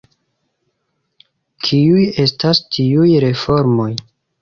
[1.69, 3.91] Kiuj estas tiuj reformoj?